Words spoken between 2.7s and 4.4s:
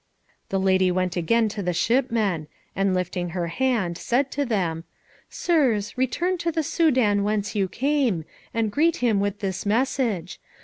and lifting her hand, said